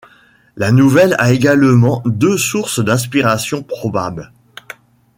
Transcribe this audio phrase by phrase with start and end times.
[0.55, 4.31] La nouvelle a également deux sources d'inspirations probables.